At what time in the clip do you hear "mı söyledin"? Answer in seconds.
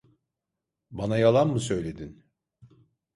1.47-2.25